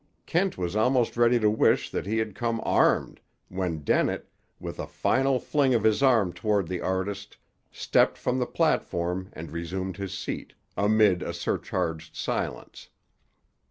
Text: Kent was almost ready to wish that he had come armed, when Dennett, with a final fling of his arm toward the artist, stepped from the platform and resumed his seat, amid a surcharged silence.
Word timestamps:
Kent 0.25 0.57
was 0.57 0.75
almost 0.75 1.15
ready 1.15 1.37
to 1.39 1.47
wish 1.47 1.91
that 1.91 2.07
he 2.07 2.17
had 2.17 2.33
come 2.33 2.59
armed, 2.65 3.21
when 3.49 3.83
Dennett, 3.83 4.31
with 4.59 4.79
a 4.79 4.87
final 4.87 5.37
fling 5.37 5.75
of 5.75 5.83
his 5.83 6.01
arm 6.01 6.33
toward 6.33 6.67
the 6.67 6.81
artist, 6.81 7.37
stepped 7.71 8.17
from 8.17 8.39
the 8.39 8.47
platform 8.47 9.29
and 9.33 9.51
resumed 9.51 9.97
his 9.97 10.17
seat, 10.17 10.53
amid 10.75 11.21
a 11.21 11.35
surcharged 11.35 12.15
silence. 12.15 12.89